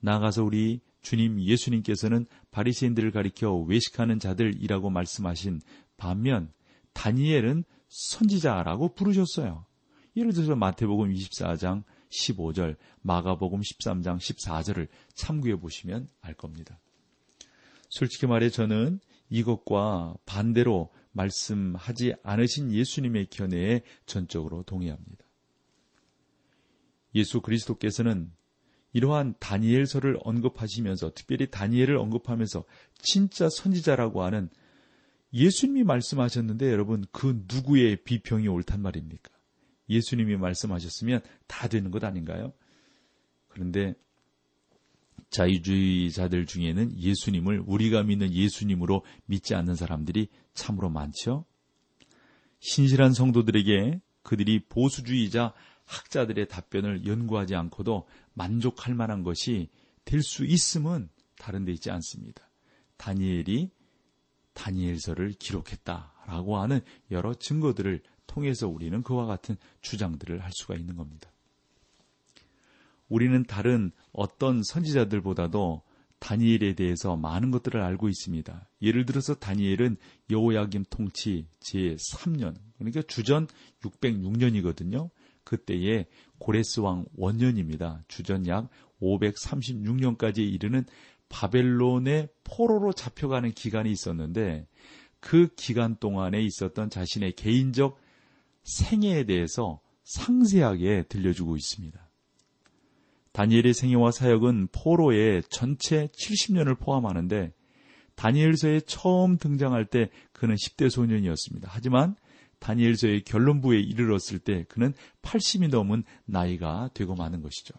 나아가서 0.00 0.44
우리 0.44 0.80
주님 1.00 1.40
예수님께서는 1.40 2.26
바리새인들을 2.50 3.10
가리켜 3.10 3.54
외식하는 3.54 4.18
자들이라고 4.18 4.90
말씀하신 4.90 5.60
반면 5.96 6.52
다니엘은 6.92 7.64
선지자라고 7.88 8.94
부르셨어요. 8.94 9.66
예를 10.16 10.32
들어서 10.32 10.54
마태복음 10.54 11.12
24장 11.12 11.82
15절, 12.10 12.76
마가복음 13.00 13.60
13장 13.60 14.18
14절을 14.18 14.88
참고해 15.14 15.56
보시면 15.56 16.08
알 16.20 16.34
겁니다. 16.34 16.78
솔직히 17.88 18.26
말해 18.26 18.50
저는 18.50 19.00
이것과 19.32 20.14
반대로 20.26 20.92
말씀하지 21.12 22.14
않으신 22.22 22.70
예수님의 22.70 23.28
견해에 23.30 23.80
전적으로 24.04 24.62
동의합니다. 24.62 25.24
예수 27.14 27.40
그리스도께서는 27.40 28.30
이러한 28.92 29.34
다니엘서를 29.40 30.18
언급하시면서 30.22 31.12
특별히 31.14 31.50
다니엘을 31.50 31.96
언급하면서 31.96 32.64
진짜 32.98 33.48
선지자라고 33.48 34.22
하는 34.22 34.50
예수님이 35.32 35.84
말씀하셨는데 35.84 36.70
여러분 36.70 37.02
그 37.10 37.42
누구의 37.50 38.04
비평이 38.04 38.48
옳단 38.48 38.82
말입니까? 38.82 39.30
예수님이 39.88 40.36
말씀하셨으면 40.36 41.22
다 41.46 41.68
되는 41.68 41.90
것 41.90 42.04
아닌가요? 42.04 42.52
그런데 43.48 43.94
자유주의자들 45.32 46.46
중에는 46.46 46.98
예수님을 46.98 47.64
우리가 47.66 48.04
믿는 48.04 48.32
예수님으로 48.32 49.04
믿지 49.26 49.54
않는 49.54 49.74
사람들이 49.74 50.28
참으로 50.54 50.88
많죠. 50.90 51.44
신실한 52.60 53.12
성도들에게 53.12 54.00
그들이 54.22 54.60
보수주의자 54.68 55.52
학자들의 55.84 56.46
답변을 56.48 57.06
연구하지 57.06 57.56
않고도 57.56 58.06
만족할 58.34 58.94
만한 58.94 59.24
것이 59.24 59.68
될 60.04 60.22
수 60.22 60.44
있음은 60.44 61.08
다른 61.38 61.64
데 61.64 61.72
있지 61.72 61.90
않습니다. 61.90 62.48
다니엘이 62.98 63.70
다니엘서를 64.52 65.32
기록했다라고 65.32 66.58
하는 66.58 66.80
여러 67.10 67.34
증거들을 67.34 68.02
통해서 68.26 68.68
우리는 68.68 69.02
그와 69.02 69.26
같은 69.26 69.56
주장들을 69.80 70.42
할 70.42 70.50
수가 70.52 70.76
있는 70.76 70.96
겁니다. 70.96 71.31
우리는 73.12 73.44
다른 73.44 73.92
어떤 74.12 74.62
선지자들보다도 74.62 75.82
다니엘에 76.18 76.74
대해서 76.74 77.14
많은 77.14 77.50
것들을 77.50 77.78
알고 77.78 78.08
있습니다. 78.08 78.70
예를 78.80 79.04
들어서 79.04 79.34
다니엘은 79.34 79.98
여호야김 80.30 80.84
통치 80.88 81.46
제3년, 81.60 82.54
그러니까 82.78 83.02
주전 83.02 83.48
606년이거든요. 83.82 85.10
그때의 85.44 86.06
고레스 86.38 86.80
왕 86.80 87.04
원년입니다. 87.14 88.02
주전 88.08 88.46
약 88.46 88.70
536년까지 89.02 90.38
이르는 90.38 90.86
바벨론의 91.28 92.28
포로로 92.44 92.94
잡혀가는 92.94 93.52
기간이 93.52 93.90
있었는데 93.90 94.66
그 95.20 95.48
기간 95.54 95.96
동안에 95.96 96.40
있었던 96.40 96.88
자신의 96.88 97.32
개인적 97.32 97.98
생애에 98.64 99.24
대해서 99.24 99.82
상세하게 100.04 101.04
들려주고 101.10 101.56
있습니다. 101.56 102.11
다니엘의 103.32 103.74
생애와 103.74 104.10
사역은 104.10 104.68
포로의 104.72 105.42
전체 105.48 106.08
70년을 106.08 106.78
포함하는데 106.78 107.52
다니엘서에 108.14 108.80
처음 108.80 109.38
등장할 109.38 109.86
때 109.86 110.10
그는 110.32 110.54
10대 110.54 110.90
소년이었습니다. 110.90 111.68
하지만 111.70 112.14
다니엘서의 112.58 113.22
결론부에 113.22 113.80
이르렀을 113.80 114.38
때 114.38 114.64
그는 114.68 114.94
80이 115.22 115.70
넘은 115.70 116.04
나이가 116.24 116.90
되고 116.94 117.14
마는 117.14 117.42
것이죠. 117.42 117.74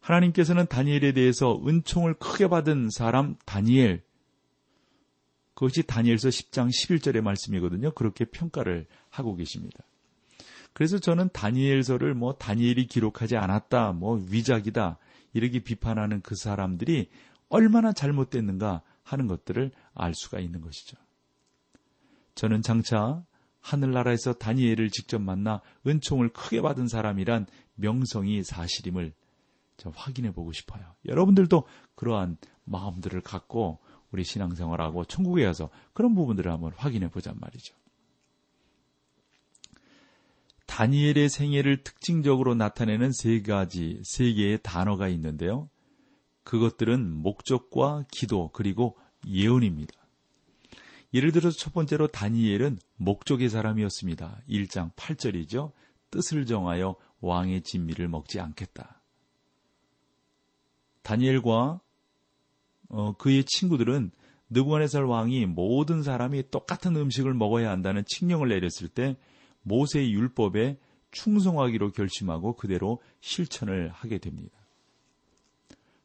하나님께서는 0.00 0.66
다니엘에 0.66 1.12
대해서 1.12 1.60
은총을 1.66 2.14
크게 2.14 2.48
받은 2.48 2.90
사람 2.90 3.36
다니엘 3.46 4.02
그것이 5.54 5.82
다니엘서 5.84 6.28
10장 6.28 6.68
11절의 6.68 7.22
말씀이거든요. 7.22 7.92
그렇게 7.92 8.24
평가를 8.24 8.86
하고 9.08 9.34
계십니다. 9.34 9.84
그래서 10.74 10.98
저는 10.98 11.30
다니엘서를 11.32 12.14
뭐 12.14 12.34
다니엘이 12.34 12.86
기록하지 12.86 13.36
않았다, 13.36 13.92
뭐 13.92 14.20
위작이다, 14.28 14.98
이렇게 15.32 15.60
비판하는 15.60 16.20
그 16.20 16.34
사람들이 16.34 17.08
얼마나 17.48 17.92
잘못됐는가 17.92 18.82
하는 19.02 19.26
것들을 19.26 19.70
알 19.94 20.14
수가 20.14 20.40
있는 20.40 20.60
것이죠. 20.60 20.96
저는 22.34 22.62
장차 22.62 23.24
하늘나라에서 23.60 24.34
다니엘을 24.34 24.90
직접 24.90 25.22
만나 25.22 25.62
은총을 25.86 26.30
크게 26.32 26.60
받은 26.60 26.88
사람이란 26.88 27.46
명성이 27.76 28.42
사실임을 28.42 29.12
확인해 29.94 30.32
보고 30.32 30.52
싶어요. 30.52 30.82
여러분들도 31.06 31.66
그러한 31.94 32.36
마음들을 32.64 33.20
갖고 33.20 33.78
우리 34.10 34.24
신앙생활하고 34.24 35.04
천국에 35.04 35.44
가서 35.44 35.70
그런 35.92 36.14
부분들을 36.14 36.50
한번 36.50 36.72
확인해 36.76 37.08
보잔 37.08 37.36
말이죠. 37.38 37.74
다니엘의 40.66 41.28
생애를 41.28 41.82
특징적으로 41.84 42.54
나타내는 42.54 43.12
세 43.12 43.42
가지, 43.42 44.00
세 44.04 44.32
개의 44.32 44.58
단어가 44.62 45.08
있는데요. 45.08 45.68
그것들은 46.42 47.10
목적과 47.10 48.04
기도, 48.10 48.50
그리고 48.52 48.96
예언입니다. 49.26 49.94
예를 51.12 51.30
들어서 51.32 51.56
첫 51.56 51.72
번째로 51.72 52.08
다니엘은 52.08 52.78
목적의 52.96 53.48
사람이었습니다. 53.48 54.42
1장 54.48 54.92
8절이죠. 54.94 55.72
뜻을 56.10 56.44
정하여 56.44 56.96
왕의 57.20 57.62
진미를 57.62 58.08
먹지 58.08 58.40
않겠다. 58.40 59.00
다니엘과 61.02 61.80
어, 62.88 63.16
그의 63.16 63.44
친구들은 63.44 64.10
느부갓네살 64.50 65.04
왕이 65.04 65.46
모든 65.46 66.02
사람이 66.02 66.50
똑같은 66.50 66.96
음식을 66.96 67.34
먹어야 67.34 67.70
한다는 67.70 68.04
칙령을 68.06 68.48
내렸을 68.48 68.88
때 68.88 69.16
모세의 69.64 70.12
율법에 70.12 70.78
충성하기로 71.10 71.92
결심하고 71.92 72.56
그대로 72.56 73.02
실천을 73.20 73.90
하게 73.90 74.18
됩니다. 74.18 74.56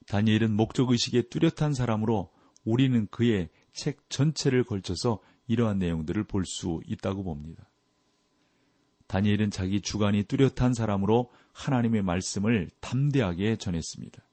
다니엘은 0.07 0.53
목적의식에 0.55 1.29
뚜렷한 1.29 1.73
사람으로 1.73 2.31
우리는 2.65 3.07
그의 3.07 3.49
책 3.73 4.09
전체를 4.09 4.63
걸쳐서 4.63 5.19
이러한 5.47 5.79
내용들을 5.79 6.23
볼 6.25 6.43
수 6.45 6.79
있다고 6.85 7.23
봅니다. 7.23 7.69
다니엘은 9.07 9.49
자기 9.49 9.81
주관이 9.81 10.23
뚜렷한 10.23 10.73
사람으로 10.73 11.31
하나님의 11.53 12.03
말씀을 12.03 12.69
담대하게 12.79 13.55
전했습니다. 13.55 14.23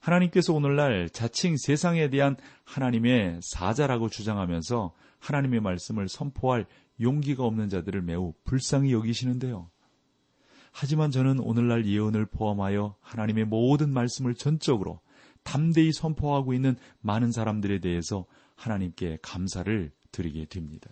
하나님께서 0.00 0.52
오늘날 0.52 1.08
자칭 1.10 1.56
세상에 1.56 2.10
대한 2.10 2.36
하나님의 2.64 3.38
사자라고 3.40 4.08
주장하면서 4.08 4.92
하나님의 5.20 5.60
말씀을 5.60 6.08
선포할 6.08 6.66
용기가 7.02 7.44
없는 7.44 7.68
자들을 7.68 8.02
매우 8.02 8.32
불쌍히 8.44 8.92
여기시는데요. 8.92 9.70
하지만 10.72 11.10
저는 11.10 11.38
오늘날 11.40 11.86
예언을 11.86 12.26
포함하여 12.26 12.96
하나님의 13.00 13.44
모든 13.44 13.90
말씀을 13.92 14.34
전적으로 14.34 15.00
담대히 15.42 15.92
선포하고 15.92 16.54
있는 16.54 16.76
많은 17.00 17.32
사람들에 17.32 17.80
대해서 17.80 18.24
하나님께 18.54 19.18
감사를 19.22 19.90
드리게 20.12 20.46
됩니다. 20.46 20.90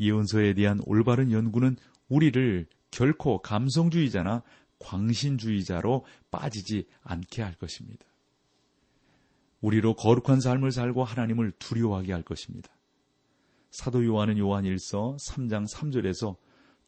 예언서에 0.00 0.54
대한 0.54 0.80
올바른 0.86 1.32
연구는 1.32 1.76
우리를 2.08 2.66
결코 2.90 3.42
감성주의자나 3.42 4.42
광신주의자로 4.78 6.06
빠지지 6.30 6.86
않게 7.02 7.42
할 7.42 7.54
것입니다. 7.54 8.06
우리로 9.60 9.94
거룩한 9.94 10.40
삶을 10.40 10.70
살고 10.70 11.02
하나님을 11.02 11.52
두려워하게 11.58 12.12
할 12.12 12.22
것입니다. 12.22 12.70
사도 13.70 14.04
요한은 14.04 14.38
요한 14.38 14.64
1서 14.64 15.16
3장 15.18 15.70
3절에서 15.70 16.36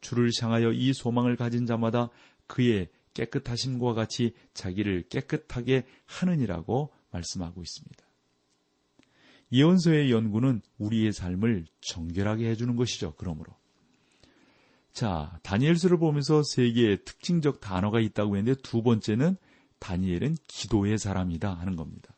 주를 0.00 0.30
향하여 0.40 0.72
이 0.72 0.92
소망을 0.92 1.36
가진 1.36 1.66
자마다 1.66 2.08
그의 2.46 2.88
깨끗하심과 3.14 3.94
같이 3.94 4.34
자기를 4.54 5.08
깨끗하게 5.08 5.84
하느니라고 6.06 6.92
말씀하고 7.10 7.62
있습니다. 7.62 8.04
예언서의 9.52 10.10
연구는 10.12 10.62
우리의 10.78 11.12
삶을 11.12 11.66
정결하게 11.80 12.48
해주는 12.50 12.76
것이죠. 12.76 13.14
그러므로 13.16 13.52
자, 14.92 15.38
다니엘서를 15.42 15.98
보면서 15.98 16.42
세 16.42 16.70
개의 16.72 17.04
특징적 17.04 17.60
단어가 17.60 18.00
있다고 18.00 18.36
했는데 18.36 18.60
두 18.62 18.82
번째는 18.82 19.36
다니엘은 19.78 20.36
기도의 20.46 20.98
사람이다 20.98 21.52
하는 21.52 21.76
겁니다. 21.76 22.14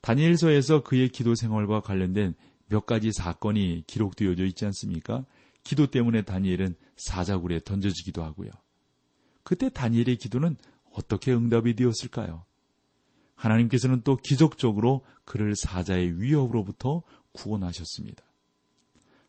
다니엘서에서 0.00 0.82
그의 0.82 1.08
기도 1.08 1.34
생활과 1.34 1.80
관련된 1.80 2.34
몇 2.68 2.86
가지 2.86 3.12
사건이 3.12 3.84
기록되어져 3.86 4.44
있지 4.46 4.64
않습니까? 4.66 5.24
기도 5.62 5.86
때문에 5.86 6.22
다니엘은 6.22 6.74
사자굴에 6.96 7.60
던져지기도 7.64 8.22
하고요. 8.22 8.50
그때 9.42 9.68
다니엘의 9.68 10.16
기도는 10.16 10.56
어떻게 10.92 11.32
응답이 11.32 11.74
되었을까요? 11.74 12.44
하나님께서는 13.34 14.02
또 14.02 14.16
기적적으로 14.16 15.04
그를 15.24 15.56
사자의 15.56 16.20
위협으로부터 16.20 17.02
구원하셨습니다. 17.32 18.22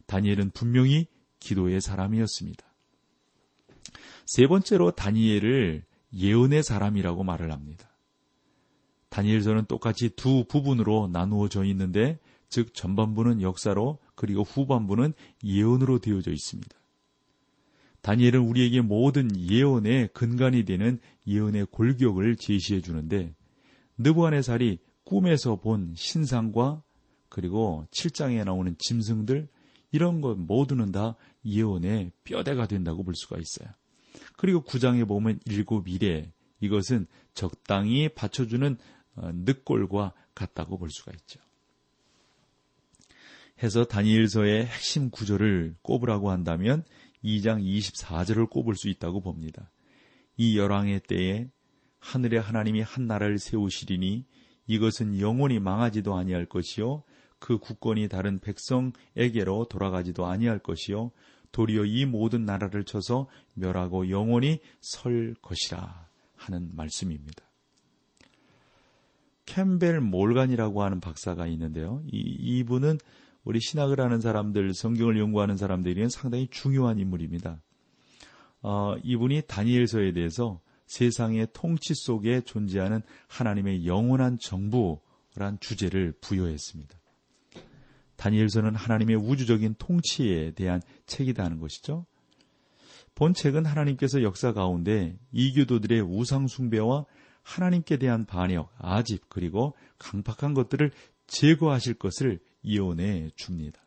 다니엘은 0.05 0.51
분명히 0.51 1.07
기도의 1.39 1.81
사람이었습니다. 1.81 2.65
세 4.25 4.47
번째로 4.47 4.91
다니엘을 4.91 5.83
예언의 6.13 6.63
사람이라고 6.63 7.23
말을 7.23 7.51
합니다. 7.51 7.89
다니엘서는 9.09 9.65
똑같이 9.65 10.09
두 10.09 10.45
부분으로 10.45 11.09
나누어져 11.11 11.63
있는데 11.65 12.19
즉 12.53 12.75
전반부는 12.75 13.41
역사로 13.41 13.97
그리고 14.13 14.43
후반부는 14.43 15.13
예언으로 15.43 15.97
되어져 15.97 16.31
있습니다. 16.31 16.69
다니엘은 18.01 18.41
우리에게 18.41 18.81
모든 18.81 19.35
예언의 19.35 20.09
근간이 20.13 20.63
되는 20.63 20.99
예언의 21.25 21.65
골격을 21.71 22.35
제시해 22.35 22.81
주는데 22.81 23.33
느부갓네살이 23.97 24.77
꿈에서 25.03 25.55
본 25.55 25.95
신상과 25.95 26.83
그리고 27.27 27.87
7장에 27.89 28.43
나오는 28.43 28.75
짐승들 28.77 29.47
이런 29.91 30.21
것 30.21 30.37
모두는 30.37 30.91
다 30.91 31.15
예언의 31.43 32.11
뼈대가 32.23 32.67
된다고 32.67 33.03
볼 33.03 33.15
수가 33.15 33.37
있어요. 33.39 33.73
그리고 34.37 34.61
9장에 34.61 35.07
보면 35.07 35.39
일곱 35.47 35.87
이래 35.87 36.31
이것은 36.59 37.07
적당히 37.33 38.09
받쳐주는 38.09 38.77
어, 39.15 39.31
늑골과 39.33 40.13
같다고 40.35 40.77
볼 40.77 40.91
수가 40.91 41.13
있죠. 41.13 41.39
해서 43.63 43.85
다니엘서의 43.85 44.65
핵심 44.65 45.09
구절을 45.09 45.75
꼽으라고 45.81 46.31
한다면 46.31 46.83
2장 47.23 47.63
24절을 47.63 48.49
꼽을 48.49 48.75
수 48.75 48.89
있다고 48.89 49.21
봅니다. 49.21 49.71
이 50.35 50.57
열왕의 50.57 51.03
때에 51.07 51.47
하늘의 51.99 52.41
하나님이 52.41 52.81
한 52.81 53.07
나라를 53.07 53.39
세우시리니 53.39 54.25
이것은 54.67 55.19
영원히 55.21 55.59
망하지도 55.59 56.13
아니할 56.13 56.45
것이요 56.45 57.03
그 57.39 57.57
국권이 57.57 58.09
다른 58.09 58.39
백성에게로 58.39 59.67
돌아가지도 59.69 60.25
아니할 60.25 60.59
것이요 60.59 61.11
도리어 61.53 61.85
이 61.85 62.05
모든 62.05 62.43
나라를 62.43 62.83
쳐서 62.83 63.29
멸하고 63.53 64.09
영원히 64.09 64.59
설 64.81 65.35
것이라 65.41 66.09
하는 66.35 66.69
말씀입니다. 66.75 67.45
캠벨 69.45 70.01
몰간이라고 70.01 70.83
하는 70.83 70.99
박사가 70.99 71.47
있는데요. 71.47 72.01
이, 72.11 72.17
이분은 72.17 72.97
우리 73.43 73.59
신학을 73.59 73.99
하는 73.99 74.21
사람들, 74.21 74.73
성경을 74.73 75.19
연구하는 75.19 75.57
사람들에게는 75.57 76.09
상당히 76.09 76.47
중요한 76.49 76.99
인물입니다. 76.99 77.61
어, 78.61 78.95
이분이 79.03 79.43
다니엘서에 79.47 80.13
대해서 80.13 80.61
세상의 80.85 81.47
통치 81.53 81.93
속에 81.93 82.41
존재하는 82.41 83.01
하나님의 83.27 83.85
영원한 83.85 84.37
정부란 84.39 85.59
주제를 85.59 86.13
부여했습니다. 86.21 86.97
다니엘서는 88.15 88.75
하나님의 88.75 89.17
우주적인 89.17 89.75
통치에 89.77 90.51
대한 90.51 90.81
책이다 91.05 91.43
하는 91.43 91.59
것이죠. 91.59 92.05
본 93.15 93.33
책은 93.33 93.65
하나님께서 93.65 94.23
역사 94.23 94.53
가운데 94.53 95.17
이교도들의 95.33 96.01
우상숭배와 96.01 97.05
하나님께 97.41 97.97
대한 97.97 98.25
반역, 98.25 98.71
아집, 98.77 99.27
그리고 99.27 99.75
강팍한 99.97 100.53
것들을 100.53 100.91
제거하실 101.27 101.95
것을 101.95 102.39
예언해 102.65 103.29
줍니다. 103.35 103.81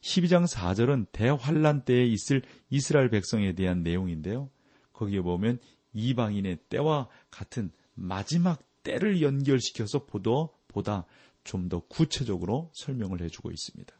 12장 0.00 0.46
4절은 0.46 1.06
대환란 1.12 1.84
때에 1.84 2.04
있을 2.04 2.42
이스라엘 2.70 3.08
백성에 3.08 3.54
대한 3.54 3.82
내용인데요. 3.82 4.50
거기에 4.92 5.20
보면 5.22 5.58
이방인의 5.94 6.58
때와 6.68 7.08
같은 7.30 7.70
마지막 7.94 8.62
때를 8.82 9.22
연결시켜서 9.22 10.04
보도 10.04 10.50
보다 10.68 11.06
좀 11.44 11.68
더 11.68 11.80
구체적으로 11.80 12.70
설명을 12.72 13.20
해주고 13.20 13.50
있습니다. 13.50 13.94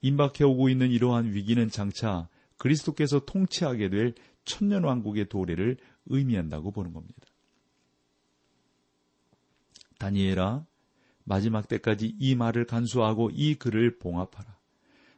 임박해오고 0.00 0.68
있는 0.68 0.90
이러한 0.90 1.34
위기는 1.34 1.68
장차 1.68 2.28
그리스도께서 2.56 3.24
통치하게 3.26 3.90
될 3.90 4.14
천년왕국의 4.44 5.28
도래를 5.28 5.76
의미한다고 6.06 6.70
보는 6.70 6.92
겁니다. 6.92 7.20
다니엘아, 9.98 10.66
마지막 11.24 11.68
때까지 11.68 12.16
이 12.18 12.34
말을 12.34 12.66
간수하고 12.66 13.30
이 13.32 13.54
글을 13.54 13.98
봉합하라. 13.98 14.56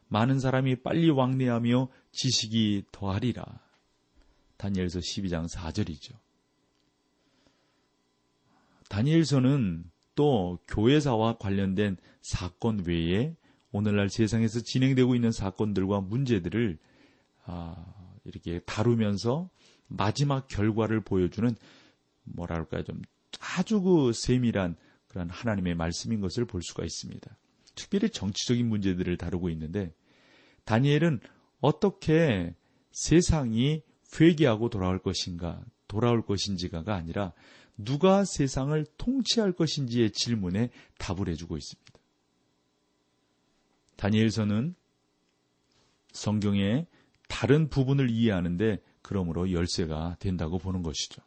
많은 0.07 0.39
사람이 0.39 0.77
빨리 0.77 1.09
왕래하며 1.09 1.89
지식이 2.11 2.83
더하리라. 2.91 3.43
다니엘서 4.57 4.99
12장 4.99 5.49
4절이죠. 5.49 6.13
다니엘서는 8.89 9.89
또 10.15 10.59
교회사와 10.67 11.37
관련된 11.39 11.97
사건 12.21 12.83
외에 12.85 13.35
오늘날 13.71 14.09
세상에서 14.09 14.61
진행되고 14.61 15.15
있는 15.15 15.31
사건들과 15.31 16.01
문제들을 16.01 16.77
아, 17.45 17.75
이렇게 18.23 18.59
다루면서 18.59 19.49
마지막 19.87 20.47
결과를 20.47 21.01
보여주는 21.01 21.55
뭐랄까요 22.23 22.83
좀 22.83 23.01
아주 23.39 23.81
그 23.81 24.13
세밀한 24.13 24.75
그런 25.13 25.29
하나님의 25.29 25.75
말씀인 25.75 26.21
것을 26.21 26.45
볼 26.45 26.63
수가 26.63 26.83
있습니다. 26.83 27.37
특별히 27.75 28.09
정치적인 28.09 28.67
문제들을 28.67 29.15
다루고 29.17 29.49
있는데 29.51 29.93
다니엘은 30.65 31.19
어떻게 31.61 32.55
세상이 32.91 33.83
회개하고 34.19 34.69
돌아올 34.69 34.99
것인가, 34.99 35.63
돌아올 35.87 36.25
것인지가가 36.25 36.95
아니라 36.95 37.31
누가 37.77 38.25
세상을 38.25 38.83
통치할 38.97 39.53
것인지의 39.53 40.11
질문에 40.11 40.69
답을 40.97 41.29
해주고 41.29 41.57
있습니다. 41.57 41.93
다니엘서는 43.95 44.75
성경의 46.11 46.87
다른 47.27 47.69
부분을 47.69 48.09
이해하는데 48.09 48.79
그러므로 49.01 49.51
열쇠가 49.51 50.17
된다고 50.19 50.57
보는 50.57 50.81
것이죠. 50.81 51.21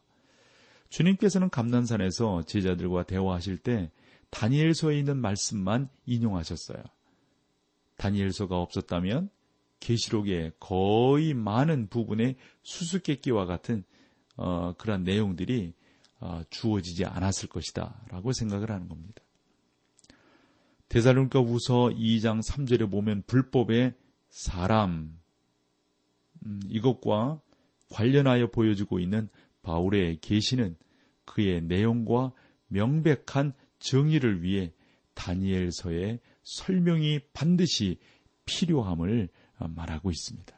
주님께서는 0.88 1.50
감난산에서 1.50 2.42
제자들과 2.42 3.04
대화하실 3.04 3.58
때 3.58 3.90
다니엘서에 4.30 4.98
있는 4.98 5.18
말씀만 5.18 5.88
인용하셨어요. 6.06 6.82
다니엘서가 7.96 8.56
없었다면 8.60 9.30
계시록의 9.80 10.52
거의 10.58 11.34
많은 11.34 11.88
부분의 11.88 12.36
수수께끼와 12.62 13.46
같은 13.46 13.84
어, 14.36 14.74
그런 14.76 15.04
내용들이 15.04 15.74
어, 16.20 16.42
주어지지 16.50 17.04
않았을 17.04 17.48
것이다라고 17.48 18.32
생각을 18.32 18.70
하는 18.70 18.88
겁니다. 18.88 19.22
대살론가 20.88 21.40
우서 21.40 21.90
2장 21.90 22.42
3절에 22.42 22.90
보면 22.90 23.22
불법의 23.26 23.94
사람 24.28 25.18
음, 26.44 26.60
이것과 26.68 27.40
관련하여 27.90 28.50
보여주고 28.50 28.98
있는 28.98 29.28
바울의 29.66 30.18
계시는 30.20 30.76
그의 31.24 31.60
내용과 31.60 32.32
명백한 32.68 33.52
정의를 33.80 34.42
위해 34.42 34.72
다니엘서의 35.14 36.20
설명이 36.44 37.20
반드시 37.32 37.98
필요함을 38.44 39.28
말하고 39.58 40.10
있습니다. 40.10 40.56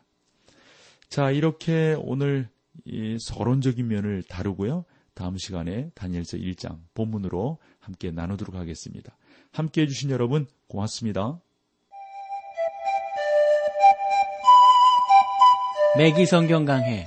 자, 1.09 1.31
이렇게 1.31 1.97
오늘 1.99 2.51
이 2.85 3.16
서론적인 3.18 3.88
면을 3.88 4.23
다루고요. 4.25 4.85
다음 5.14 5.38
시간에 5.38 5.90
다니엘서 5.94 6.37
1장 6.37 6.79
본문으로 6.92 7.59
함께 7.81 8.11
나누도록 8.11 8.57
하겠습니다. 8.57 9.16
함께 9.53 9.83
해주신 9.83 10.11
여러분 10.11 10.47
고맙습니다. 10.68 11.40
매기 15.97 16.27
성경 16.27 16.66
강해 16.66 17.07